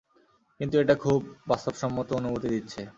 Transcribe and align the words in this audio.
কিন্তু 0.59 0.75
এটা 0.77 0.95
খুব 0.95 1.19
বাস্তবসম্মত 1.47 2.07
অনুভূতি 2.13 2.47
দিচ্ছে। 2.49 2.81